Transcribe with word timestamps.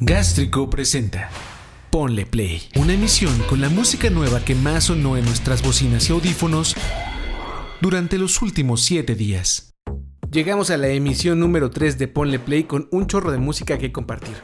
Gástrico 0.00 0.70
presenta 0.70 1.28
Ponle 1.90 2.24
Play, 2.24 2.68
una 2.76 2.94
emisión 2.94 3.36
con 3.48 3.60
la 3.60 3.68
música 3.68 4.10
nueva 4.10 4.44
que 4.44 4.54
más 4.54 4.84
sonó 4.84 5.16
en 5.16 5.24
nuestras 5.24 5.60
bocinas 5.60 6.08
y 6.08 6.12
audífonos 6.12 6.76
durante 7.80 8.16
los 8.16 8.40
últimos 8.40 8.84
7 8.84 9.16
días. 9.16 9.74
Llegamos 10.30 10.70
a 10.70 10.76
la 10.76 10.86
emisión 10.86 11.40
número 11.40 11.70
3 11.70 11.98
de 11.98 12.06
Ponle 12.06 12.38
Play 12.38 12.62
con 12.62 12.86
un 12.92 13.08
chorro 13.08 13.32
de 13.32 13.38
música 13.38 13.76
que 13.76 13.90
compartir. 13.90 14.36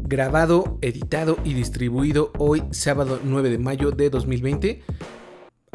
Grabado, 0.00 0.78
editado 0.80 1.36
y 1.44 1.52
distribuido 1.52 2.32
hoy 2.38 2.62
sábado 2.70 3.20
9 3.22 3.50
de 3.50 3.58
mayo 3.58 3.90
de 3.90 4.08
2020. 4.08 4.82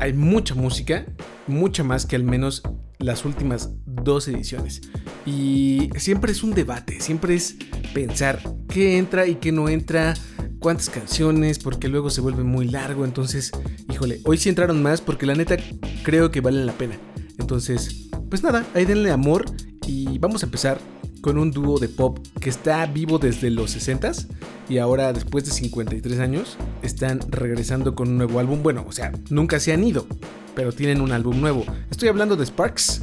Hay 0.01 0.13
mucha 0.13 0.55
música, 0.55 1.05
mucha 1.45 1.83
más 1.83 2.07
que 2.07 2.15
al 2.15 2.23
menos 2.23 2.63
las 2.97 3.23
últimas 3.23 3.69
dos 3.85 4.27
ediciones. 4.27 4.81
Y 5.27 5.91
siempre 5.95 6.31
es 6.31 6.41
un 6.41 6.55
debate, 6.55 6.99
siempre 6.99 7.35
es 7.35 7.55
pensar 7.93 8.39
qué 8.67 8.97
entra 8.97 9.27
y 9.27 9.35
qué 9.35 9.51
no 9.51 9.69
entra, 9.69 10.15
cuántas 10.57 10.89
canciones, 10.89 11.59
porque 11.59 11.87
luego 11.87 12.09
se 12.09 12.21
vuelve 12.21 12.41
muy 12.43 12.67
largo. 12.67 13.05
Entonces, 13.05 13.51
híjole, 13.93 14.21
hoy 14.25 14.37
sí 14.37 14.49
entraron 14.49 14.81
más 14.81 15.01
porque 15.01 15.27
la 15.27 15.35
neta 15.35 15.57
creo 16.01 16.31
que 16.31 16.41
valen 16.41 16.65
la 16.65 16.73
pena. 16.73 16.97
Entonces, 17.37 18.09
pues 18.27 18.41
nada, 18.41 18.65
ahí 18.73 18.85
denle 18.85 19.11
amor 19.11 19.45
y 19.85 20.17
vamos 20.17 20.41
a 20.41 20.47
empezar 20.47 20.79
con 21.21 21.37
un 21.37 21.51
dúo 21.51 21.79
de 21.79 21.87
pop 21.87 22.19
que 22.39 22.49
está 22.49 22.85
vivo 22.85 23.19
desde 23.19 23.49
los 23.49 23.75
60s 23.75 24.27
y 24.67 24.79
ahora 24.79 25.13
después 25.13 25.45
de 25.45 25.51
53 25.51 26.19
años 26.19 26.57
están 26.81 27.19
regresando 27.29 27.95
con 27.95 28.09
un 28.09 28.17
nuevo 28.17 28.39
álbum. 28.39 28.63
Bueno, 28.63 28.85
o 28.87 28.91
sea, 28.91 29.11
nunca 29.29 29.59
se 29.59 29.73
han 29.73 29.83
ido, 29.83 30.07
pero 30.55 30.71
tienen 30.71 31.01
un 31.01 31.11
álbum 31.11 31.39
nuevo. 31.39 31.65
Estoy 31.89 32.09
hablando 32.09 32.35
de 32.35 32.45
Sparks. 32.45 33.01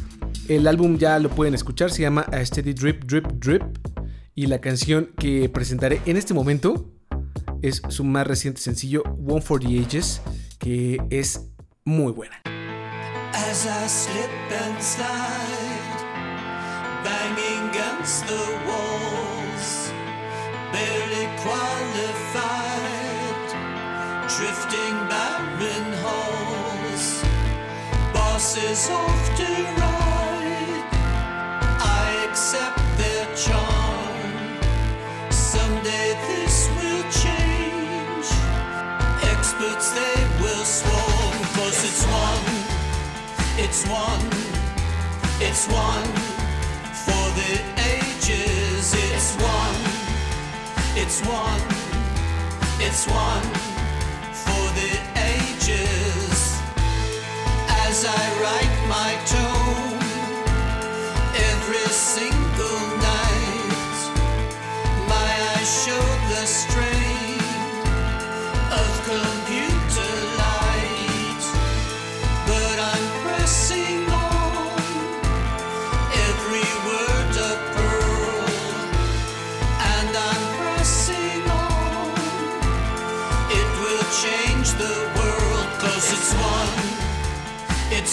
El 0.49 0.67
álbum 0.67 0.97
ya 0.99 1.19
lo 1.19 1.29
pueden 1.29 1.55
escuchar, 1.55 1.91
se 1.91 2.03
llama 2.03 2.23
A 2.33 2.45
Steady 2.45 2.73
Drip 2.73 3.05
Drip 3.05 3.27
Drip 3.35 3.63
y 4.35 4.47
la 4.47 4.61
canción 4.61 5.11
que 5.19 5.49
presentaré 5.49 6.01
en 6.07 6.17
este 6.17 6.33
momento 6.33 6.91
es 7.61 7.83
su 7.89 8.05
más 8.05 8.27
reciente 8.27 8.61
sencillo 8.61 9.03
One 9.27 9.43
for 9.43 9.61
the 9.61 9.67
Ages, 9.79 10.23
que 10.59 10.99
es 11.11 11.51
muy 11.85 12.13
buena. 12.13 12.41
Against 17.99 18.27
the 18.27 18.61
walls, 18.67 19.91
barely 20.73 21.27
qualified, 21.43 22.79
drifting 24.29 24.95
barren 25.09 25.93
halls, 26.03 27.25
bosses 28.13 28.89
off 28.91 29.37
to 29.37 29.51
ride, 29.81 30.85
I 31.81 32.27
accept 32.29 32.79
their 32.99 33.27
charm. 33.35 34.61
Someday 35.31 36.15
this 36.29 36.69
will 36.77 37.05
change, 37.25 38.29
experts 39.25 39.91
they 39.91 40.19
will 40.41 40.65
swarm, 40.65 41.39
cause 41.55 41.83
it's 41.85 42.05
one. 42.07 42.47
It's 43.61 43.85
one, 43.89 44.31
it's 45.41 45.67
one 45.67 46.38
it's 51.01 51.21
one, 51.23 51.63
it's 52.81 53.07
one 53.07 53.47
for 54.43 54.65
the 54.79 54.93
ages. 55.33 56.59
As 57.87 58.05
I 58.05 58.23
write 58.41 58.89
my 58.89 59.11
tone 59.27 59.68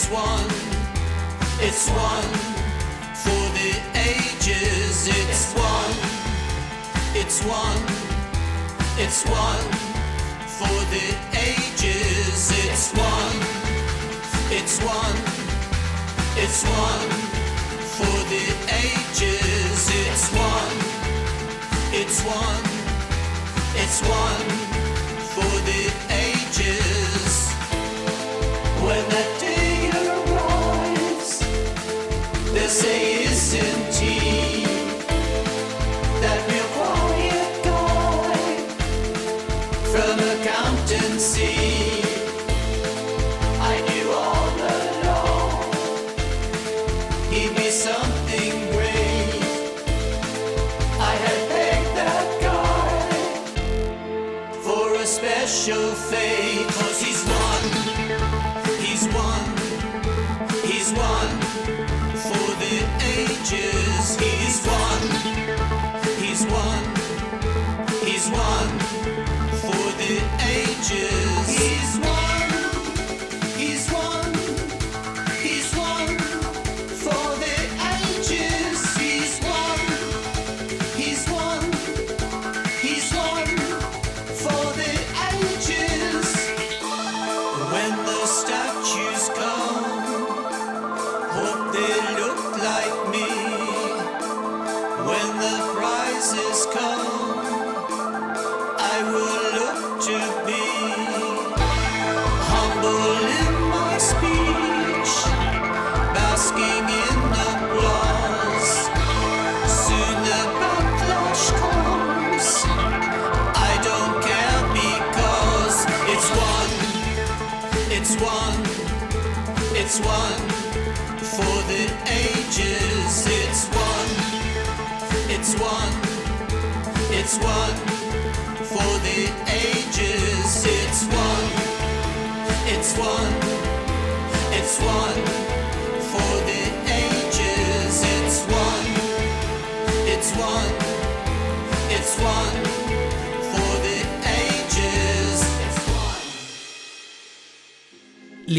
it's 0.05 0.13
one, 0.13 0.49
it's 1.59 1.89
one 1.89 2.31
for 3.15 3.43
the 3.57 3.71
ages. 3.97 5.07
It's 5.07 5.53
one, 5.55 5.95
it's 7.15 7.43
one, 7.43 7.81
it's 8.99 9.25
one 9.25 9.65
for 10.45 10.77
the 10.93 11.15
ages. 11.33 12.51
It's 12.51 12.93
one. 12.93 13.35
It's 14.51 14.79
one, 14.83 15.17
it's 16.37 16.63
one 16.63 17.09
for 17.95 18.17
the 18.29 18.45
ages. 18.85 19.89
It's 19.89 20.31
one, 20.31 20.77
it's 21.91 22.21
one, 22.21 22.63
it's 23.75 24.01
one 24.07 24.64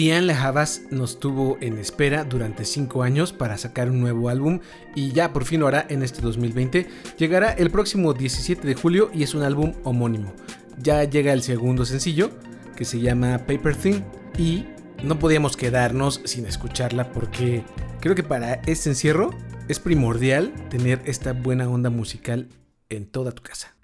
Lian 0.06 0.28
Lejavas 0.28 0.82
nos 0.90 1.18
tuvo 1.18 1.58
en 1.60 1.78
espera 1.78 2.22
durante 2.22 2.64
5 2.64 3.02
años 3.02 3.32
para 3.32 3.58
sacar 3.58 3.90
un 3.90 3.98
nuevo 3.98 4.28
álbum 4.28 4.60
y 4.94 5.10
ya 5.10 5.32
por 5.32 5.44
fin 5.44 5.58
lo 5.58 5.66
hará 5.66 5.84
en 5.88 6.04
este 6.04 6.22
2020. 6.22 6.86
Llegará 7.18 7.50
el 7.50 7.72
próximo 7.72 8.14
17 8.14 8.68
de 8.68 8.76
julio 8.76 9.10
y 9.12 9.24
es 9.24 9.34
un 9.34 9.42
álbum 9.42 9.72
homónimo. 9.82 10.32
Ya 10.78 11.02
llega 11.02 11.32
el 11.32 11.42
segundo 11.42 11.84
sencillo 11.84 12.30
que 12.76 12.84
se 12.84 13.00
llama 13.00 13.38
Paper 13.48 13.74
Thing 13.74 14.02
y 14.38 14.66
no 15.02 15.18
podíamos 15.18 15.56
quedarnos 15.56 16.20
sin 16.24 16.46
escucharla 16.46 17.10
porque 17.10 17.64
creo 17.98 18.14
que 18.14 18.22
para 18.22 18.62
este 18.66 18.90
encierro 18.90 19.30
es 19.66 19.80
primordial 19.80 20.52
tener 20.70 21.02
esta 21.06 21.32
buena 21.32 21.68
onda 21.68 21.90
musical 21.90 22.48
en 22.90 23.06
toda 23.06 23.32
tu 23.32 23.42
casa. 23.42 23.74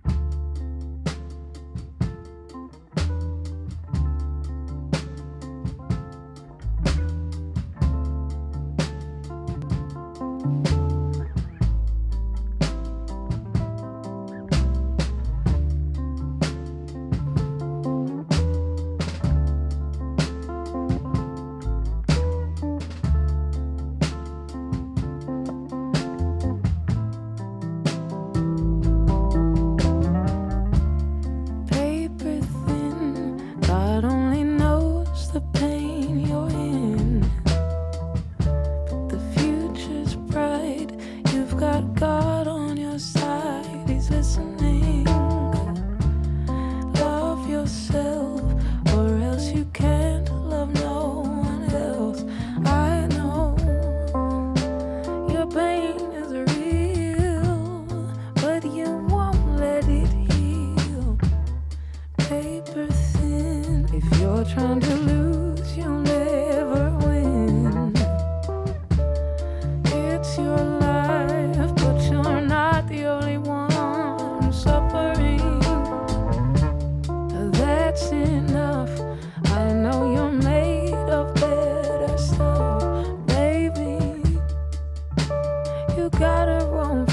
you 86.03 86.11
got 86.11 86.49
it 86.49 86.67
wrong 86.67 87.12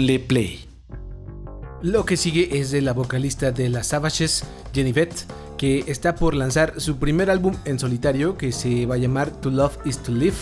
ponle 0.00 0.18
play. 0.18 0.64
Lo 1.82 2.06
que 2.06 2.16
sigue 2.16 2.58
es 2.58 2.70
de 2.70 2.80
la 2.80 2.94
vocalista 2.94 3.52
de 3.52 3.68
las 3.68 3.88
Savages, 3.88 4.44
Jenny 4.72 4.92
Vett, 4.92 5.12
que 5.58 5.84
está 5.88 6.14
por 6.14 6.34
lanzar 6.34 6.80
su 6.80 6.96
primer 6.96 7.30
álbum 7.30 7.54
en 7.66 7.78
solitario 7.78 8.38
que 8.38 8.50
se 8.50 8.86
va 8.86 8.94
a 8.94 8.98
llamar 8.98 9.30
To 9.30 9.50
Love 9.50 9.76
Is 9.84 9.98
To 9.98 10.12
Live 10.12 10.36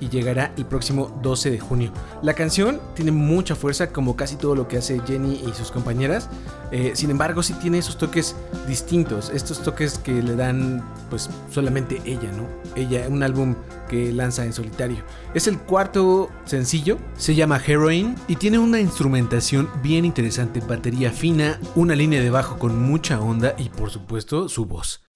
y 0.00 0.08
llegará 0.08 0.52
el 0.56 0.66
próximo 0.66 1.16
12 1.22 1.50
de 1.50 1.60
junio. 1.60 1.92
La 2.22 2.34
canción 2.34 2.80
tiene 2.94 3.12
mucha 3.12 3.54
fuerza 3.54 3.92
como 3.92 4.16
casi 4.16 4.36
todo 4.36 4.54
lo 4.54 4.68
que 4.68 4.78
hace 4.78 5.00
Jenny 5.06 5.42
y 5.46 5.52
sus 5.52 5.70
compañeras, 5.70 6.28
eh, 6.72 6.92
sin 6.94 7.10
embargo 7.10 7.42
sí 7.42 7.54
tiene 7.54 7.78
esos 7.78 7.98
toques 7.98 8.36
distintos, 8.66 9.30
estos 9.30 9.62
toques 9.62 9.98
que 9.98 10.22
le 10.22 10.36
dan 10.36 10.82
pues 11.08 11.28
solamente 11.50 12.00
ella, 12.04 12.30
¿no? 12.32 12.46
Ella, 12.74 13.06
un 13.08 13.22
álbum 13.22 13.54
que 13.88 14.12
lanza 14.12 14.44
en 14.44 14.52
solitario. 14.52 15.04
Es 15.34 15.48
el 15.48 15.58
cuarto 15.58 16.30
sencillo, 16.44 16.98
se 17.16 17.34
llama 17.34 17.60
Heroin 17.64 18.14
y 18.28 18.36
tiene 18.36 18.58
una 18.58 18.80
instrumentación 18.80 19.68
bien 19.82 20.04
interesante, 20.04 20.60
batería 20.60 21.10
fina, 21.10 21.58
una 21.74 21.94
línea 21.94 22.20
de 22.20 22.30
bajo 22.30 22.58
con 22.58 22.80
mucha 22.80 23.20
onda 23.20 23.54
y 23.58 23.68
por 23.68 23.90
supuesto 23.90 24.48
su 24.48 24.66
voz. 24.66 25.09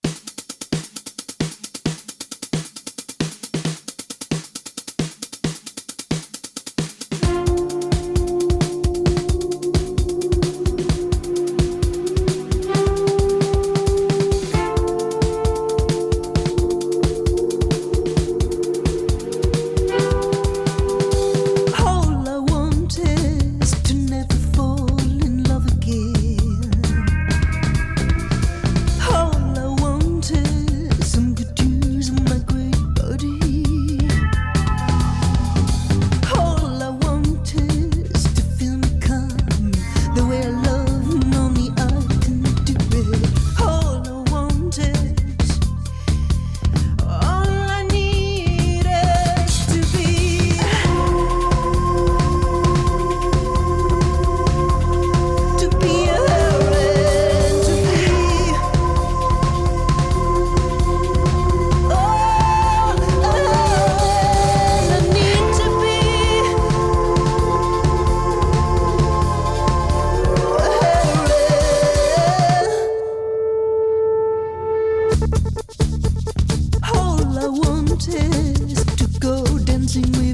to 77.97 79.07
go 79.21 79.45
dancing 79.59 80.11
with 80.19 80.34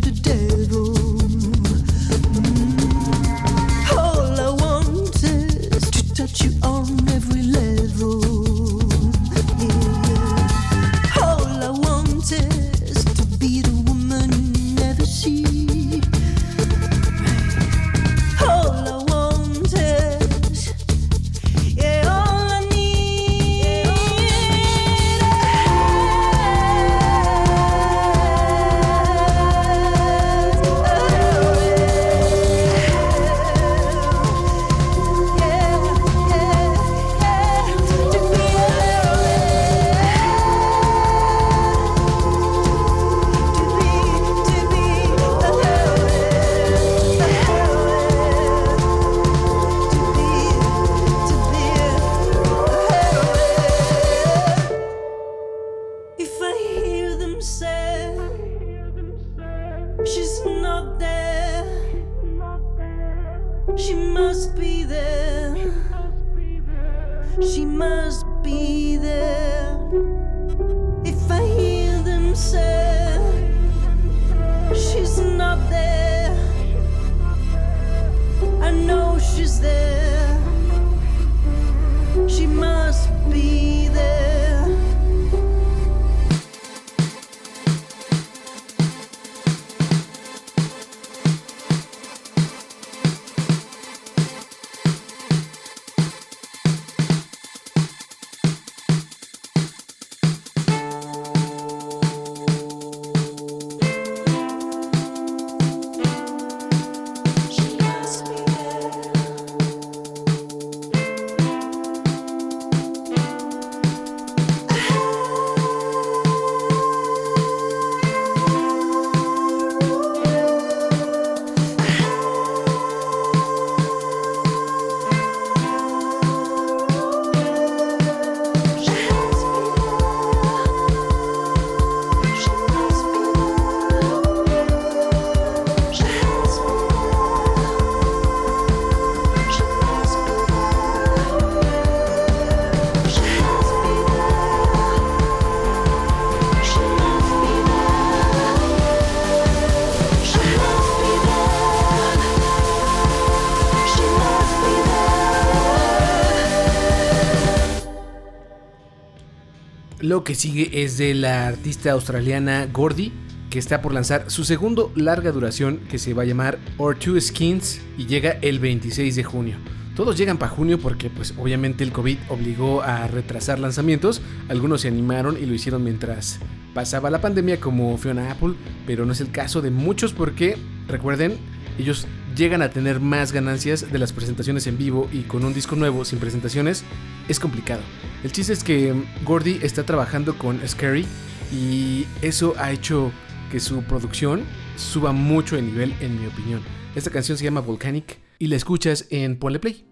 Lo 160.00 160.24
que 160.24 160.34
sigue 160.34 160.82
es 160.82 160.96
de 160.96 161.12
la 161.12 161.46
artista 161.46 161.92
australiana 161.92 162.66
Gordy, 162.72 163.12
que 163.50 163.58
está 163.58 163.82
por 163.82 163.92
lanzar 163.92 164.30
su 164.30 164.44
segundo 164.44 164.90
larga 164.96 165.30
duración 165.30 165.80
que 165.90 165.98
se 165.98 166.14
va 166.14 166.22
a 166.22 166.24
llamar 166.24 166.58
Or 166.78 166.98
Two 166.98 167.20
Skins 167.20 167.82
y 167.98 168.06
llega 168.06 168.38
el 168.40 168.60
26 168.60 169.14
de 169.14 169.24
junio. 169.24 169.56
Todos 169.94 170.16
llegan 170.16 170.38
para 170.38 170.52
junio 170.52 170.78
porque 170.78 171.10
pues 171.10 171.34
obviamente 171.38 171.84
el 171.84 171.92
COVID 171.92 172.16
obligó 172.30 172.80
a 172.80 173.08
retrasar 173.08 173.58
lanzamientos, 173.58 174.22
algunos 174.48 174.80
se 174.80 174.88
animaron 174.88 175.36
y 175.36 175.44
lo 175.44 175.52
hicieron 175.52 175.84
mientras 175.84 176.38
pasaba 176.72 177.10
la 177.10 177.20
pandemia 177.20 177.60
como 177.60 177.98
Fiona 177.98 178.30
Apple, 178.30 178.54
pero 178.86 179.04
no 179.04 179.12
es 179.12 179.20
el 179.20 179.30
caso 179.30 179.60
de 179.60 179.70
muchos 179.70 180.14
porque 180.14 180.56
recuerden, 180.88 181.36
ellos 181.78 182.06
llegan 182.36 182.62
a 182.62 182.70
tener 182.70 183.00
más 183.00 183.32
ganancias 183.32 183.90
de 183.90 183.98
las 183.98 184.12
presentaciones 184.12 184.66
en 184.66 184.78
vivo 184.78 185.08
y 185.12 185.22
con 185.22 185.44
un 185.44 185.54
disco 185.54 185.76
nuevo 185.76 186.04
sin 186.04 186.18
presentaciones 186.18 186.84
es 187.28 187.40
complicado. 187.40 187.82
El 188.22 188.32
chiste 188.32 188.52
es 188.52 188.64
que 188.64 188.94
Gordy 189.24 189.58
está 189.62 189.84
trabajando 189.84 190.36
con 190.36 190.60
Scary 190.66 191.06
y 191.52 192.06
eso 192.22 192.54
ha 192.58 192.70
hecho 192.72 193.12
que 193.50 193.60
su 193.60 193.82
producción 193.82 194.44
suba 194.76 195.12
mucho 195.12 195.56
de 195.56 195.62
nivel 195.62 195.94
en 196.00 196.20
mi 196.20 196.26
opinión. 196.26 196.62
Esta 196.94 197.10
canción 197.10 197.36
se 197.36 197.44
llama 197.44 197.60
Volcanic 197.60 198.18
y 198.38 198.46
la 198.46 198.56
escuchas 198.56 199.06
en 199.10 199.38
Ponle 199.38 199.58
Play. 199.58 199.84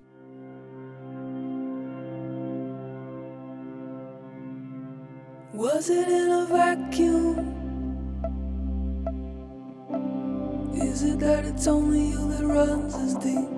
Is 10.81 11.03
it 11.03 11.19
that 11.19 11.45
it's 11.45 11.67
only 11.67 12.09
you 12.11 12.29
that 12.33 12.45
runs 12.45 12.95
as 12.95 13.15
deep? 13.15 13.49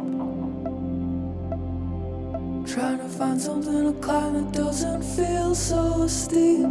Trying 2.75 2.99
to 2.99 3.09
find 3.09 3.41
something 3.41 3.93
to 3.93 4.01
climb 4.01 4.33
that 4.35 4.53
doesn't 4.53 5.03
feel 5.03 5.55
so 5.55 6.07
steep. 6.07 6.65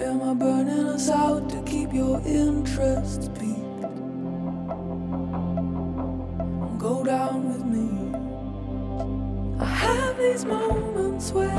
Am 0.00 0.22
I 0.22 0.34
burning 0.34 0.86
us 0.86 1.08
out 1.10 1.48
to 1.50 1.62
keep 1.62 1.92
your 1.92 2.20
interest 2.26 3.32
peaked? 3.34 3.82
Go 6.78 7.04
down 7.04 7.48
with 7.50 7.64
me. 7.64 7.88
I 9.60 9.64
have 9.66 10.18
these 10.18 10.44
moments 10.44 11.30
when 11.32 11.53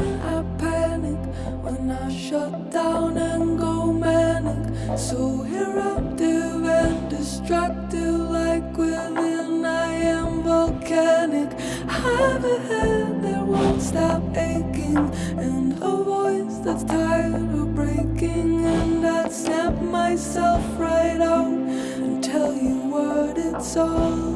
So 4.98 5.44
eruptive 5.44 6.64
and 6.64 7.10
destructive, 7.10 8.20
like 8.32 8.78
within 8.78 9.66
I 9.66 9.92
am 9.94 10.42
volcanic. 10.44 11.52
Have 11.90 12.46
a 12.46 12.60
head 12.60 13.22
that 13.24 13.46
won't 13.46 13.82
stop 13.82 14.24
aching, 14.38 14.98
and 15.38 15.74
a 15.84 15.98
voice 16.04 16.60
that's 16.60 16.86
tired 16.86 17.36
of 17.36 17.76
breaking. 17.76 18.66
And 18.66 19.06
I'd 19.06 19.34
snap 19.34 19.80
myself 19.82 20.64
right 20.80 21.20
out 21.20 21.46
and 21.48 22.24
tell 22.24 22.54
you 22.54 22.78
what 22.90 23.38
it's 23.38 23.76
all 23.76 24.35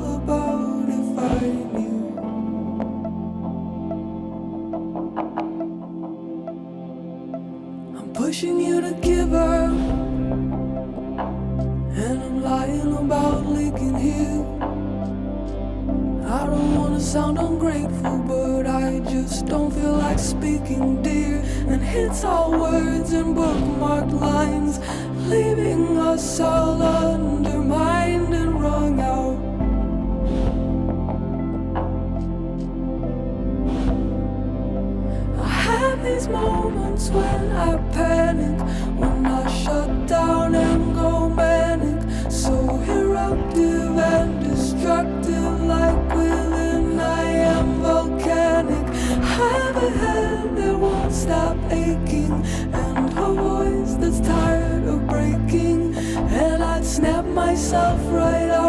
It's 22.12 22.24
all 22.24 22.52
words 22.60 23.14
and 23.14 23.36
books. 23.36 23.49
Myself 57.50 58.00
right 58.12 58.52
out 58.52 58.69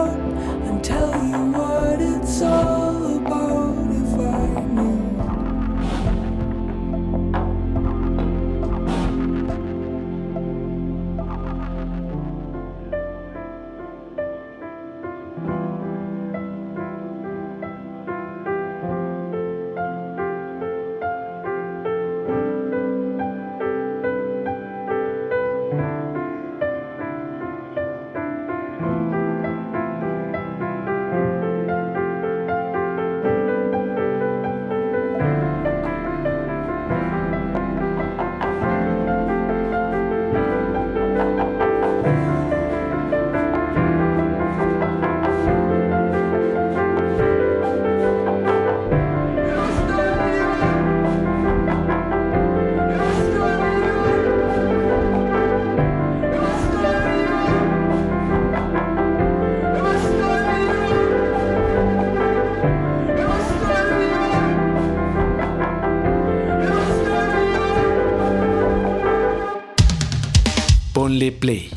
Play. 71.28 71.70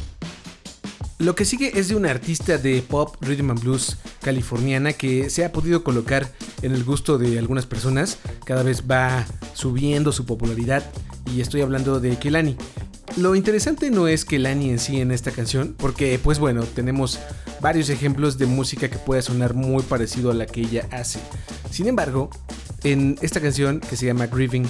Lo 1.19 1.35
que 1.35 1.43
sigue 1.43 1.77
es 1.77 1.89
de 1.89 1.95
una 1.97 2.11
artista 2.11 2.57
de 2.57 2.81
pop, 2.81 3.15
rhythm 3.21 3.51
and 3.51 3.61
blues 3.61 3.97
californiana 4.21 4.93
que 4.93 5.29
se 5.29 5.43
ha 5.43 5.51
podido 5.51 5.83
colocar 5.83 6.31
en 6.61 6.71
el 6.71 6.85
gusto 6.85 7.17
de 7.17 7.37
algunas 7.37 7.65
personas. 7.65 8.19
Cada 8.45 8.63
vez 8.63 8.83
va 8.89 9.25
subiendo 9.53 10.13
su 10.13 10.25
popularidad 10.25 10.89
y 11.33 11.41
estoy 11.41 11.61
hablando 11.61 11.99
de 11.99 12.17
Kelani. 12.17 12.55
Lo 13.17 13.35
interesante 13.35 13.91
no 13.91 14.07
es 14.07 14.23
Kelani 14.23 14.69
en 14.69 14.79
sí 14.79 15.01
en 15.01 15.11
esta 15.11 15.31
canción, 15.31 15.75
porque 15.77 16.19
pues 16.23 16.39
bueno, 16.39 16.63
tenemos 16.63 17.19
varios 17.61 17.89
ejemplos 17.89 18.37
de 18.37 18.45
música 18.45 18.89
que 18.89 18.97
puede 18.97 19.21
sonar 19.21 19.53
muy 19.53 19.83
parecido 19.83 20.31
a 20.31 20.33
la 20.33 20.45
que 20.45 20.61
ella 20.61 20.87
hace. 20.91 21.19
Sin 21.69 21.87
embargo, 21.87 22.29
en 22.83 23.17
esta 23.21 23.41
canción 23.41 23.81
que 23.81 23.97
se 23.97 24.05
llama 24.05 24.27
Grieving, 24.27 24.65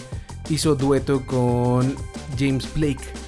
hizo 0.49 0.75
dueto 0.75 1.25
con 1.25 1.95
James 2.38 2.67
Blake 2.73 3.22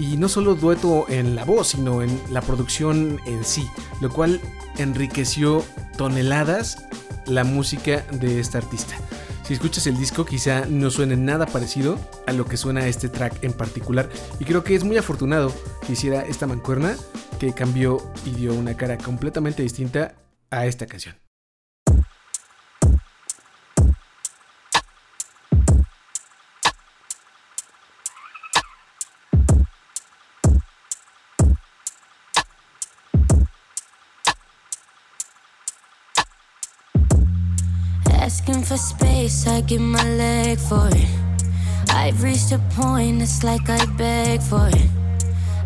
y 0.00 0.16
no 0.16 0.30
solo 0.30 0.54
dueto 0.54 1.04
en 1.10 1.36
la 1.36 1.44
voz, 1.44 1.68
sino 1.68 2.02
en 2.02 2.18
la 2.30 2.40
producción 2.40 3.20
en 3.26 3.44
sí, 3.44 3.68
lo 4.00 4.08
cual 4.08 4.40
enriqueció 4.78 5.62
toneladas 5.98 6.86
la 7.26 7.44
música 7.44 8.02
de 8.10 8.40
esta 8.40 8.58
artista. 8.58 8.96
Si 9.42 9.52
escuchas 9.52 9.86
el 9.86 9.98
disco 9.98 10.24
quizá 10.24 10.64
no 10.64 10.90
suene 10.90 11.16
nada 11.16 11.44
parecido 11.44 11.98
a 12.26 12.32
lo 12.32 12.46
que 12.46 12.56
suena 12.56 12.86
este 12.86 13.10
track 13.10 13.44
en 13.44 13.52
particular 13.52 14.08
y 14.38 14.44
creo 14.44 14.64
que 14.64 14.74
es 14.74 14.84
muy 14.84 14.96
afortunado 14.96 15.52
que 15.86 15.92
hiciera 15.92 16.22
esta 16.22 16.46
mancuerna 16.46 16.96
que 17.38 17.52
cambió 17.52 17.98
y 18.24 18.30
dio 18.30 18.54
una 18.54 18.76
cara 18.76 18.96
completamente 18.96 19.62
distinta 19.62 20.14
a 20.50 20.64
esta 20.66 20.86
canción. 20.86 21.29
For 38.70 38.76
space, 38.76 39.48
I 39.48 39.62
give 39.62 39.80
my 39.80 40.04
leg 40.14 40.56
for 40.56 40.86
it. 40.92 41.08
I've 41.88 42.22
reached 42.22 42.52
a 42.52 42.58
point, 42.78 43.20
it's 43.20 43.42
like 43.42 43.68
I 43.68 43.84
beg 43.98 44.40
for 44.42 44.68
it. 44.68 44.86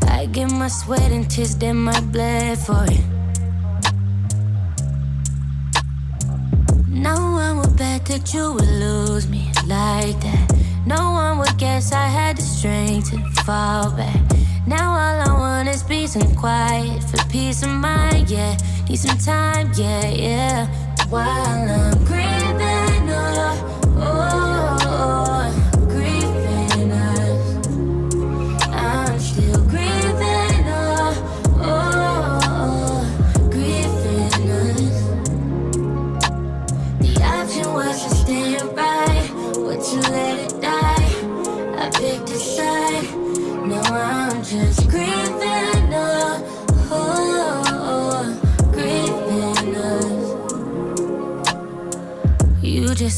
I 0.08 0.24
give 0.24 0.50
my 0.50 0.68
sweat 0.68 1.12
and 1.12 1.30
tears, 1.30 1.54
then 1.54 1.76
my 1.76 2.00
blood 2.00 2.56
for 2.56 2.82
it. 2.88 3.04
No 6.88 7.16
one 7.42 7.58
would 7.58 7.76
bet 7.76 8.06
that 8.06 8.32
you 8.32 8.54
would 8.54 8.72
lose 8.84 9.28
me 9.28 9.52
like 9.66 10.18
that. 10.24 10.56
No 10.86 11.12
one 11.12 11.36
would 11.40 11.58
guess 11.58 11.92
I 11.92 12.06
had 12.06 12.38
the 12.38 12.42
strength 12.42 13.10
to 13.10 13.18
fall 13.44 13.90
back. 13.90 14.22
Now 14.66 14.92
all 14.92 15.28
I 15.28 15.32
want 15.38 15.68
is 15.68 15.82
peace 15.82 16.16
and 16.16 16.34
quiet 16.38 17.02
for 17.02 17.22
peace 17.28 17.62
of 17.62 17.68
mind, 17.68 18.30
yeah. 18.30 18.56
Need 18.88 18.96
some 18.96 19.18
time, 19.18 19.72
yeah, 19.76 20.08
yeah. 20.08 20.66
While 21.10 21.68
I'm 21.68 22.02
grieving, 22.06 22.33
oh, 23.56 23.83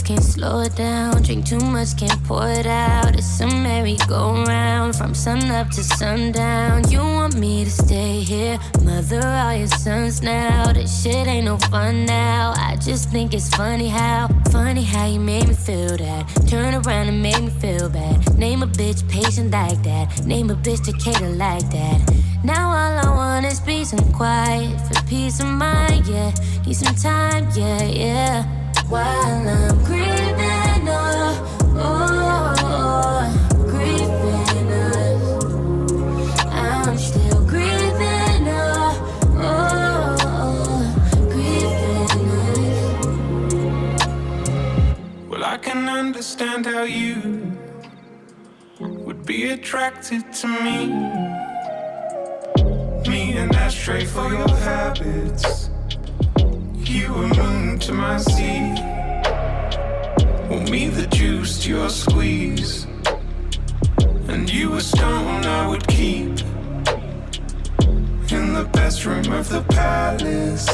can't 0.06 0.22
slow 0.22 0.60
it 0.60 0.76
down. 0.76 1.20
Drink 1.22 1.44
too 1.44 1.58
much, 1.58 1.96
can't 1.96 2.22
pour 2.24 2.48
it 2.48 2.66
out. 2.66 3.16
It's 3.16 3.40
a 3.40 3.46
merry-go-round 3.48 4.94
from 4.94 5.14
sun 5.14 5.50
up 5.50 5.68
to 5.70 5.82
sundown. 5.82 6.88
You 6.88 7.00
want 7.00 7.34
me 7.36 7.64
to 7.64 7.70
stay 7.70 8.20
here, 8.20 8.56
mother 8.84 9.20
all 9.26 9.54
your 9.54 9.66
sons 9.66 10.22
now. 10.22 10.72
This 10.72 11.02
shit 11.02 11.26
ain't 11.26 11.46
no 11.46 11.56
fun 11.58 12.06
now. 12.06 12.54
I 12.56 12.76
just 12.76 13.10
think 13.10 13.34
it's 13.34 13.50
funny 13.50 13.88
how, 13.88 14.28
funny 14.52 14.84
how 14.84 15.06
you 15.06 15.18
made 15.18 15.48
me 15.48 15.54
feel 15.54 15.96
that. 15.96 16.22
Turn 16.46 16.74
around 16.74 17.08
and 17.08 17.20
made 17.20 17.40
me 17.40 17.50
feel 17.50 17.88
bad. 17.88 18.38
Name 18.38 18.62
a 18.62 18.66
bitch 18.68 19.08
patient 19.08 19.50
like 19.50 19.82
that. 19.82 20.24
Name 20.24 20.50
a 20.50 20.54
bitch 20.54 20.84
Decatur 20.84 21.30
like 21.30 21.68
that. 21.70 21.98
Now 22.44 22.68
all 22.68 23.06
I 23.06 23.16
want 23.16 23.46
is 23.46 23.58
peace 23.58 23.92
and 23.92 24.14
quiet 24.14 24.80
for 24.82 25.02
peace 25.08 25.40
of 25.40 25.48
mind, 25.48 26.06
yeah. 26.06 26.32
Need 26.64 26.76
some 26.76 26.94
time, 26.94 27.48
yeah, 27.56 27.82
yeah. 27.82 28.55
While 28.88 29.48
I'm 29.48 29.84
grieving, 29.84 30.88
oh, 30.88 31.74
oh, 31.74 33.26
grieving. 33.66 34.70
I'm 36.52 36.96
still 36.96 37.44
grieving, 37.44 38.48
oh, 38.48 38.94
oh, 39.42 40.94
grieving. 41.32 42.48
Well, 45.28 45.44
I 45.44 45.56
can 45.58 45.88
understand 45.88 46.66
how 46.66 46.84
you 46.84 47.56
would 48.78 49.26
be 49.26 49.50
attracted 49.50 50.32
to 50.34 50.46
me. 50.46 50.86
Me 53.08 53.36
and 53.36 53.50
that 53.50 53.72
ashtray 53.72 54.04
for 54.04 54.28
your 54.30 54.48
habits. 54.48 55.70
You 56.96 57.12
a 57.12 57.28
moon 57.36 57.78
to 57.80 57.92
my 57.92 58.16
sea. 58.16 58.72
Well, 60.48 60.62
me 60.70 60.88
the 60.88 61.06
juice 61.12 61.58
to 61.64 61.68
your 61.68 61.90
squeeze. 61.90 62.86
And 64.28 64.50
you 64.50 64.76
a 64.76 64.80
stone 64.80 65.44
I 65.44 65.68
would 65.68 65.86
keep 65.88 66.40
in 68.32 68.54
the 68.54 68.66
best 68.72 69.04
room 69.04 69.30
of 69.30 69.50
the 69.50 69.62
palace. 69.68 70.66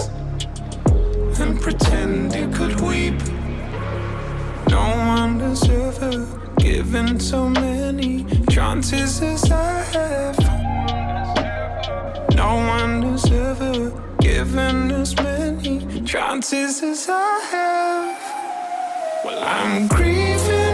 And 1.40 1.61
pretend 1.61 2.37
you 2.37 2.48
could 2.50 2.80
weep. 2.80 3.20
No 4.70 4.87
one 5.16 5.40
has 5.40 5.68
ever 5.68 6.24
given 6.58 7.18
so 7.18 7.48
many 7.48 8.24
chances 8.48 9.20
as 9.22 9.50
I 9.50 9.82
have. 9.96 10.38
No 12.37 12.54
one 12.74 13.02
has 13.11 13.24
ever 13.32 13.90
given 14.20 14.92
as 14.92 15.16
many 15.16 15.41
chances 15.62 16.83
as 16.83 17.09
I 17.09 17.40
have. 17.53 19.25
Well, 19.25 19.38
I'm 19.44 19.87
grieving 19.87 20.71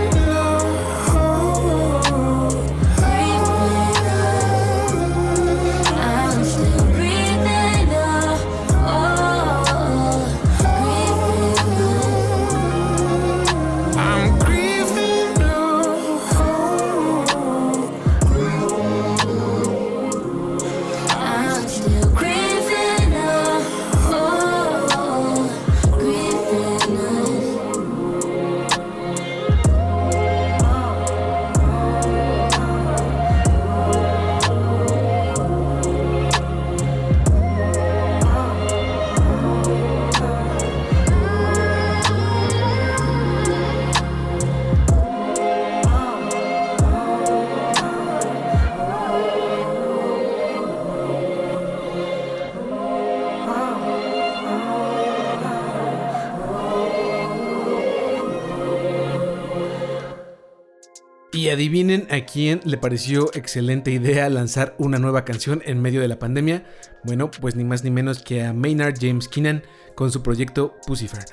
adivinen 61.68 62.06
a 62.10 62.24
quién 62.24 62.62
le 62.64 62.78
pareció 62.78 63.28
excelente 63.34 63.90
idea 63.90 64.30
lanzar 64.30 64.74
una 64.78 64.98
nueva 64.98 65.26
canción 65.26 65.60
en 65.66 65.82
medio 65.82 66.00
de 66.00 66.08
la 66.08 66.18
pandemia. 66.18 66.64
Bueno, 67.04 67.30
pues 67.30 67.56
ni 67.56 67.64
más 67.64 67.84
ni 67.84 67.90
menos 67.90 68.22
que 68.22 68.42
a 68.42 68.54
Maynard 68.54 68.94
James 68.98 69.28
Keenan 69.28 69.62
con 69.94 70.10
su 70.10 70.22
proyecto 70.22 70.76
Pucifer. 70.86 71.26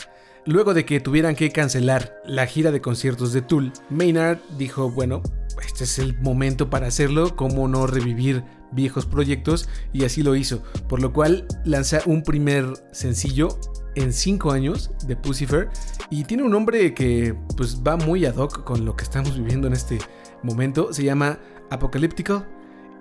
Luego 0.46 0.74
de 0.74 0.84
que 0.84 1.00
tuvieran 1.00 1.36
que 1.36 1.52
cancelar 1.52 2.22
la 2.26 2.48
gira 2.48 2.72
de 2.72 2.82
conciertos 2.82 3.32
de 3.32 3.44
Tool, 3.44 3.72
Maynard 3.90 4.40
dijo, 4.58 4.92
bueno, 4.92 5.24
este 5.66 5.86
es 5.86 6.00
el 6.00 6.20
momento 6.20 6.70
para 6.70 6.88
hacerlo, 6.88 7.38
cómo 7.38 7.70
no 7.70 7.88
revivir 7.88 8.44
viejos 8.74 9.06
proyectos, 9.06 9.70
y 9.94 10.04
así 10.04 10.22
lo 10.22 10.36
hizo, 10.36 10.64
por 10.90 11.02
lo 11.02 11.14
cual 11.14 11.48
lanza 11.64 12.02
un 12.08 12.24
primer 12.24 12.66
sencillo 12.92 13.58
en 13.96 14.12
5 14.12 14.52
años 14.52 14.92
de 15.08 15.16
Pucifer 15.16 15.70
y 16.10 16.26
tiene 16.26 16.44
un 16.44 16.52
nombre 16.52 16.94
que 16.94 17.34
pues 17.56 17.82
va 17.82 17.96
muy 17.96 18.26
ad 18.26 18.36
hoc 18.36 18.64
con 18.64 18.86
lo 18.86 18.96
que 18.96 19.04
estamos 19.04 19.38
viviendo 19.38 19.68
en 19.68 19.74
este 19.74 20.00
momento, 20.46 20.94
se 20.94 21.04
llama 21.04 21.40
Apocalyptical 21.70 22.48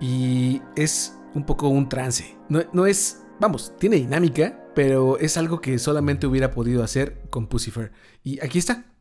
y 0.00 0.62
es 0.76 1.16
un 1.34 1.44
poco 1.44 1.68
un 1.68 1.88
trance, 1.88 2.36
no, 2.48 2.62
no 2.72 2.86
es, 2.86 3.24
vamos, 3.40 3.72
tiene 3.78 3.96
dinámica, 3.96 4.68
pero 4.74 5.18
es 5.18 5.36
algo 5.36 5.60
que 5.60 5.78
solamente 5.78 6.26
hubiera 6.26 6.50
podido 6.50 6.82
hacer 6.82 7.22
con 7.30 7.46
Pucifer 7.46 7.92
y 8.22 8.40
aquí 8.44 8.58
está. 8.58 8.93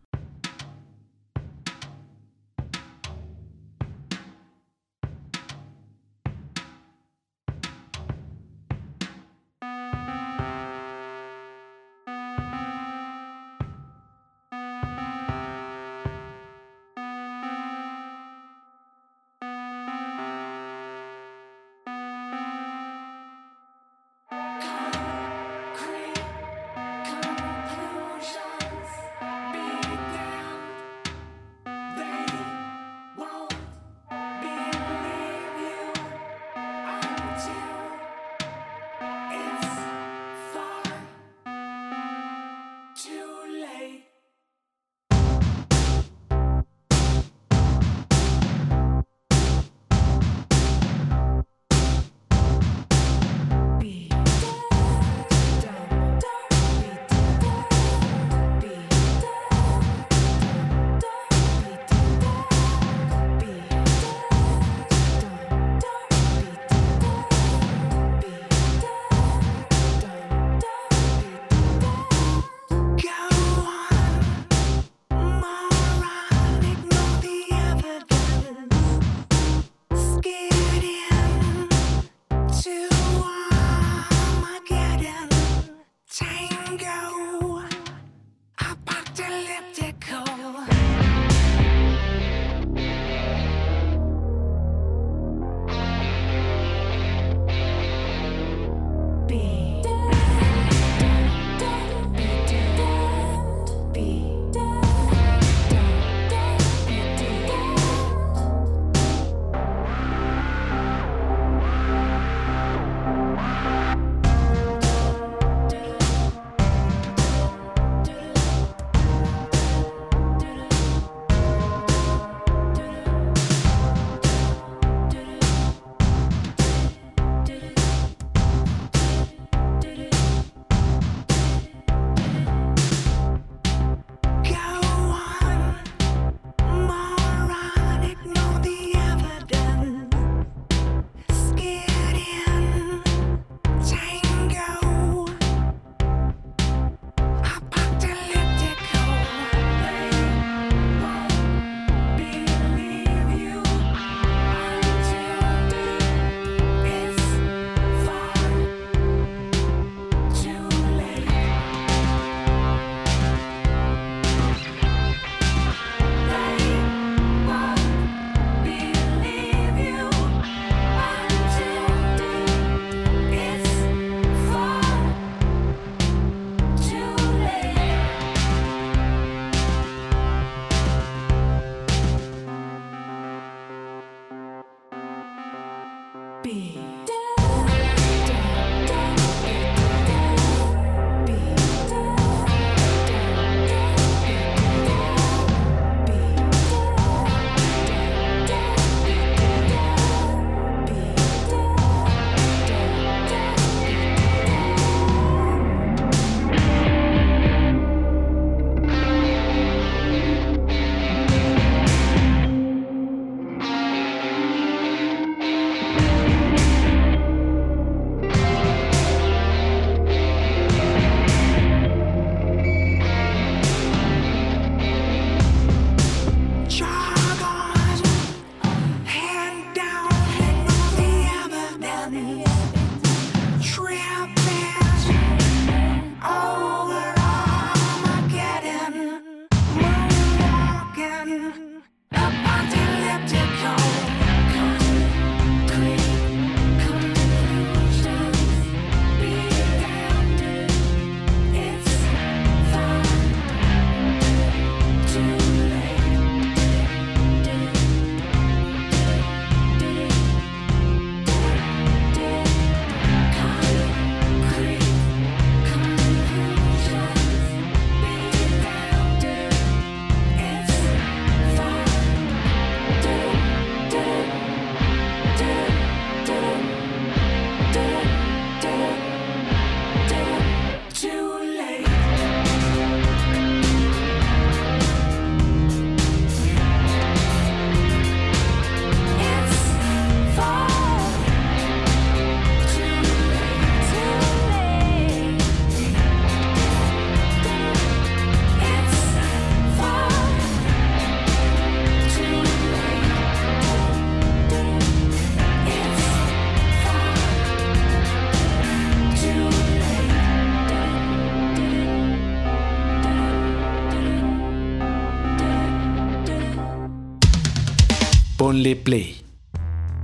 Ponle 318.54 318.76
play. 318.76 319.20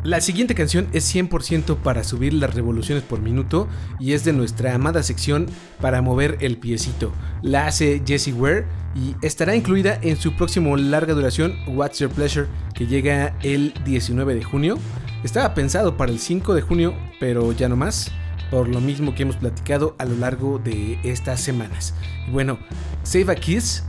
La 0.04 0.22
siguiente 0.22 0.56
canción 0.56 0.88
es 0.92 1.14
100% 1.14 1.78
para 1.78 2.04
subir 2.04 2.34
las 2.34 2.56
revoluciones 2.56 3.04
por 3.04 3.22
minuto 3.22 3.68
y 4.00 4.14
es 4.14 4.24
de 4.24 4.34
nuestra 4.34 4.74
amada 4.74 5.04
sección 5.04 5.46
para 5.80 6.02
mover 6.02 6.38
el 6.42 6.58
piecito. 6.58 7.14
La 7.44 7.68
hace 7.68 8.02
Jessie 8.04 8.34
Ware 8.34 8.66
y 8.96 9.16
estará 9.22 9.56
incluida 9.56 10.00
en 10.02 10.18
su 10.18 10.36
próximo 10.36 10.76
larga 10.78 11.14
duración 11.14 11.58
What's 11.68 12.00
Your 12.00 12.10
Pleasure 12.10 12.48
que 12.74 12.88
llega 12.88 13.36
el 13.44 13.72
19 13.86 14.34
de 14.34 14.44
junio. 14.44 14.80
Estaba 15.24 15.54
pensado 15.54 15.96
para 15.96 16.12
el 16.12 16.18
5 16.18 16.56
de 16.56 16.62
junio, 16.62 16.96
pero 17.20 17.52
ya 17.52 17.70
no 17.70 17.76
más, 17.76 18.12
por 18.50 18.68
lo 18.68 18.82
mismo 18.82 19.14
que 19.14 19.24
hemos 19.24 19.36
platicado 19.36 19.96
a 20.00 20.06
lo 20.06 20.16
largo 20.16 20.58
de 20.58 20.98
estas 21.04 21.40
semanas. 21.40 21.94
Y 22.28 22.32
bueno, 22.32 22.58
Save 23.04 23.32
a 23.32 23.36
Kiss 23.36 23.84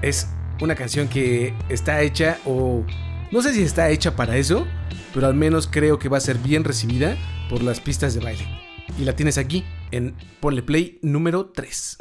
es 0.00 0.28
una 0.60 0.76
canción 0.76 1.08
que 1.08 1.54
está 1.68 2.02
hecha 2.02 2.38
o 2.44 2.84
no 3.32 3.42
sé 3.42 3.52
si 3.52 3.62
está 3.62 3.90
hecha 3.90 4.14
para 4.14 4.36
eso, 4.36 4.66
pero 5.14 5.26
al 5.26 5.34
menos 5.34 5.68
creo 5.70 5.98
que 5.98 6.08
va 6.08 6.18
a 6.18 6.20
ser 6.20 6.38
bien 6.38 6.64
recibida 6.64 7.16
por 7.48 7.62
las 7.62 7.80
pistas 7.80 8.14
de 8.14 8.20
baile. 8.20 8.46
Y 8.98 9.04
la 9.04 9.16
tienes 9.16 9.38
aquí 9.38 9.64
en 9.90 10.14
Ponle 10.40 10.62
Play 10.62 10.98
número 11.02 11.46
3. 11.46 11.96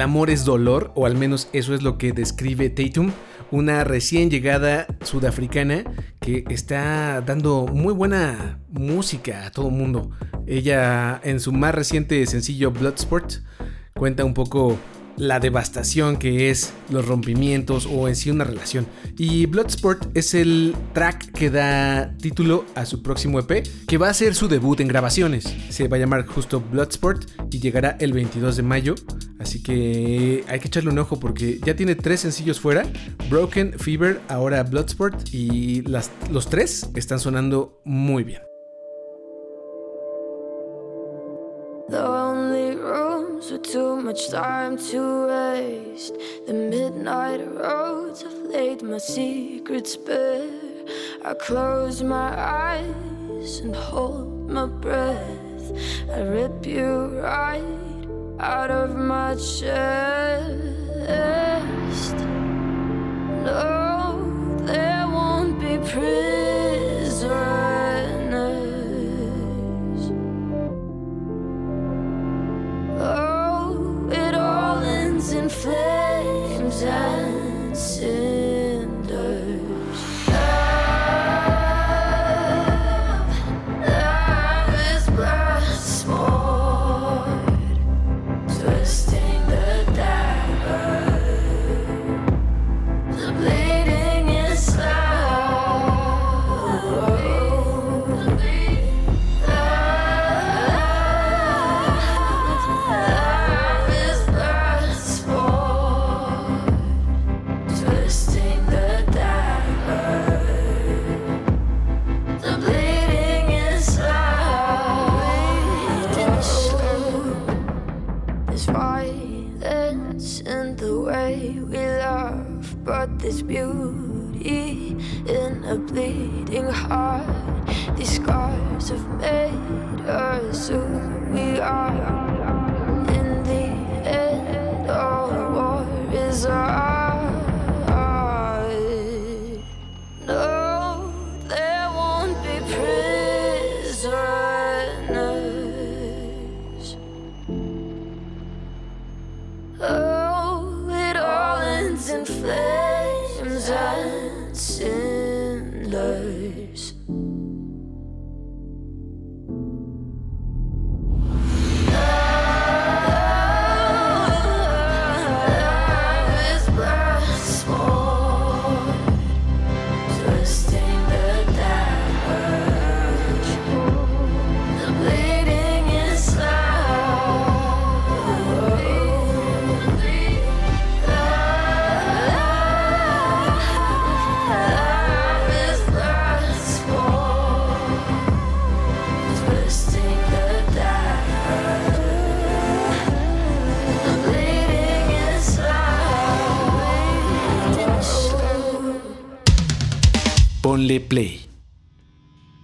El 0.00 0.04
amor 0.04 0.30
es 0.30 0.46
dolor, 0.46 0.92
o 0.94 1.04
al 1.04 1.14
menos 1.14 1.50
eso 1.52 1.74
es 1.74 1.82
lo 1.82 1.98
que 1.98 2.12
describe 2.14 2.70
Tatum, 2.70 3.12
una 3.50 3.84
recién 3.84 4.30
llegada 4.30 4.86
sudafricana 5.02 5.84
que 6.20 6.42
está 6.48 7.20
dando 7.20 7.66
muy 7.66 7.92
buena 7.92 8.60
música 8.70 9.44
a 9.44 9.50
todo 9.50 9.68
el 9.68 9.74
mundo. 9.74 10.10
Ella 10.46 11.20
en 11.22 11.38
su 11.38 11.52
más 11.52 11.74
reciente 11.74 12.24
sencillo 12.24 12.70
Bloodsport 12.70 13.42
cuenta 13.94 14.24
un 14.24 14.32
poco 14.32 14.78
la 15.20 15.38
devastación 15.38 16.16
que 16.16 16.50
es 16.50 16.72
los 16.88 17.06
rompimientos 17.06 17.86
o 17.86 18.08
en 18.08 18.16
sí 18.16 18.30
una 18.30 18.44
relación. 18.44 18.86
Y 19.18 19.44
Bloodsport 19.46 20.16
es 20.16 20.34
el 20.34 20.74
track 20.94 21.32
que 21.32 21.50
da 21.50 22.16
título 22.16 22.64
a 22.74 22.86
su 22.86 23.02
próximo 23.02 23.38
EP, 23.38 23.66
que 23.86 23.98
va 23.98 24.08
a 24.08 24.14
ser 24.14 24.34
su 24.34 24.48
debut 24.48 24.80
en 24.80 24.88
grabaciones. 24.88 25.54
Se 25.68 25.88
va 25.88 25.98
a 25.98 26.00
llamar 26.00 26.26
justo 26.26 26.60
Bloodsport 26.60 27.30
y 27.52 27.60
llegará 27.60 27.96
el 28.00 28.14
22 28.14 28.56
de 28.56 28.62
mayo. 28.62 28.94
Así 29.38 29.62
que 29.62 30.44
hay 30.48 30.58
que 30.58 30.68
echarle 30.68 30.90
un 30.90 30.98
ojo 30.98 31.20
porque 31.20 31.60
ya 31.64 31.76
tiene 31.76 31.94
tres 31.94 32.20
sencillos 32.20 32.58
fuera. 32.58 32.90
Broken, 33.28 33.74
Fever, 33.78 34.22
ahora 34.28 34.62
Bloodsport. 34.62 35.34
Y 35.34 35.82
los 35.82 36.48
tres 36.48 36.88
están 36.94 37.20
sonando 37.20 37.80
muy 37.84 38.24
bien. 38.24 38.49
Much 44.10 44.28
time 44.28 44.76
to 44.76 45.28
waste. 45.28 46.14
The 46.48 46.52
midnight 46.52 47.42
roads 47.46 48.22
have 48.22 48.32
laid 48.52 48.82
my 48.82 48.98
secrets 48.98 49.96
bare. 49.96 50.50
I 51.24 51.34
close 51.34 52.02
my 52.02 52.30
eyes 52.36 53.60
and 53.60 53.76
hold 53.76 54.50
my 54.50 54.66
breath. 54.66 55.72
I 56.12 56.22
rip 56.22 56.66
you 56.66 57.20
right 57.22 57.62
out 58.40 58.72
of 58.72 58.96
my 58.96 59.36
chest. 59.36 59.68
No, 63.46 64.58
there 64.64 65.06
won't 65.06 65.60
be 65.60 65.78
prisoners. 65.88 67.20
Oh. 72.98 73.29
Flames 75.30 76.82
and 76.82 77.76
Ponle 77.76 78.49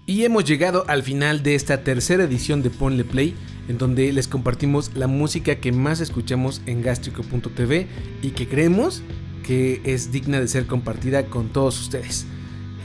Y 0.06 0.22
hemos 0.22 0.44
llegado 0.44 0.84
al 0.86 1.02
final 1.02 1.42
de 1.42 1.56
esta 1.56 1.82
tercera 1.82 2.22
edición 2.22 2.62
de 2.62 2.70
Ponle 2.70 3.02
Play, 3.02 3.34
en 3.66 3.76
donde 3.76 4.12
les 4.12 4.28
compartimos 4.28 4.92
la 4.94 5.08
música 5.08 5.56
que 5.56 5.72
más 5.72 6.00
escuchamos 6.00 6.62
en 6.66 6.80
gastrico.tv 6.80 7.88
y 8.22 8.30
que 8.30 8.46
creemos 8.46 9.02
que 9.42 9.80
es 9.84 10.12
digna 10.12 10.38
de 10.40 10.46
ser 10.46 10.66
compartida 10.66 11.26
con 11.26 11.48
todos 11.48 11.80
ustedes. 11.80 12.24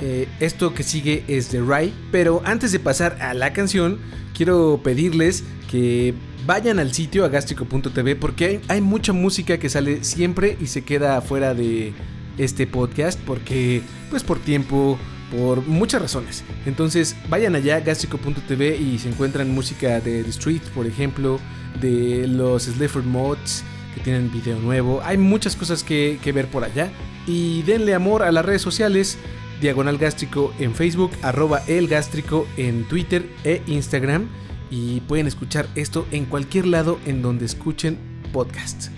Eh, 0.02 0.28
esto 0.40 0.74
que 0.74 0.82
sigue 0.82 1.24
es 1.28 1.52
de 1.52 1.62
Rai, 1.62 1.94
pero 2.12 2.42
antes 2.44 2.72
de 2.72 2.80
pasar 2.80 3.22
a 3.22 3.36
la 3.36 3.54
canción, 3.54 4.00
quiero 4.36 4.82
pedirles 4.84 5.44
que 5.70 6.16
vayan 6.48 6.80
al 6.80 6.92
sitio 6.92 7.24
a 7.24 7.30
gastrico.tv 7.30 8.16
porque 8.16 8.46
hay, 8.46 8.62
hay 8.68 8.82
mucha 8.82 9.14
música 9.14 9.60
que 9.60 9.70
sale 9.70 10.04
siempre 10.04 10.58
y 10.60 10.66
se 10.66 10.84
queda 10.84 11.22
fuera 11.22 11.54
de 11.54 11.94
este 12.40 12.66
podcast 12.66 13.20
porque 13.20 13.84
pues 14.10 14.24
por 14.24 14.40
tiempo, 14.40 14.98
por 15.32 15.66
muchas 15.66 16.02
razones. 16.02 16.44
Entonces 16.66 17.16
vayan 17.30 17.56
allá 17.56 17.80
gastrico.tv 17.80 18.78
y 18.78 19.00
se 19.00 19.10
encuentran 19.10 19.50
música 19.50 20.00
de 20.00 20.24
The 20.24 20.30
Street, 20.30 20.62
por 20.76 20.86
ejemplo, 20.86 21.40
de 21.80 22.28
los 22.28 22.64
Slifer 22.64 23.04
Mods 23.04 23.64
que 23.96 24.02
tienen 24.02 24.32
video 24.32 24.60
nuevo. 24.60 25.02
Hay 25.04 25.18
muchas 25.18 25.56
cosas 25.56 25.84
que, 25.84 26.20
que 26.24 26.32
ver 26.32 26.48
por 26.48 26.64
allá. 26.64 26.92
Y 27.28 27.62
denle 27.64 27.94
amor 27.94 28.24
a 28.24 28.32
las 28.32 28.46
redes 28.46 28.62
sociales. 28.62 29.18
Diagonal 29.62 30.00
Gástrico 30.00 30.54
en 30.58 30.74
Facebook, 30.74 31.12
arroba 31.22 31.62
el 31.68 31.88
gástrico 31.88 32.48
en 32.58 32.88
Twitter 32.88 33.30
e 33.44 33.62
Instagram. 33.68 34.28
Y 34.72 35.02
pueden 35.02 35.28
escuchar 35.28 35.68
esto 35.76 36.08
en 36.12 36.26
cualquier 36.26 36.66
lado 36.66 37.00
en 37.06 37.22
donde 37.22 37.46
escuchen 37.46 37.98
podcasts. 38.34 38.90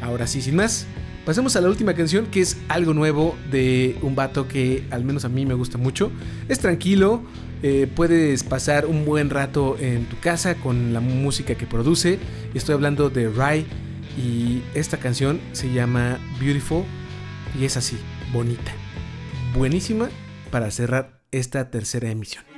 Ahora 0.00 0.26
sí, 0.26 0.40
sin 0.40 0.56
más, 0.56 0.86
pasemos 1.28 1.56
a 1.56 1.60
la 1.60 1.68
última 1.68 1.92
canción 1.92 2.24
que 2.24 2.40
es 2.40 2.56
algo 2.68 2.94
nuevo 2.94 3.36
de 3.50 3.98
un 4.00 4.14
vato 4.14 4.48
que 4.48 4.86
al 4.90 5.04
menos 5.04 5.26
a 5.26 5.28
mí 5.28 5.44
me 5.44 5.52
gusta 5.52 5.76
mucho. 5.76 6.10
Es 6.48 6.58
tranquilo, 6.58 7.22
eh, 7.62 7.86
puedes 7.94 8.42
pasar 8.44 8.86
un 8.86 9.04
buen 9.04 9.28
rato 9.28 9.76
en 9.78 10.06
tu 10.06 10.18
casa 10.20 10.54
con 10.54 10.94
la 10.94 11.00
música 11.00 11.54
que 11.54 11.66
produce. 11.66 12.18
Estoy 12.54 12.76
hablando 12.76 13.10
de 13.10 13.28
Rai 13.28 13.66
y 14.16 14.62
esta 14.72 14.96
canción 14.96 15.38
se 15.52 15.70
llama 15.70 16.18
Beautiful 16.40 16.84
y 17.60 17.66
es 17.66 17.76
así, 17.76 17.98
bonita. 18.32 18.72
Buenísima 19.54 20.08
para 20.50 20.70
cerrar 20.70 21.20
esta 21.30 21.70
tercera 21.70 22.08
emisión. 22.10 22.57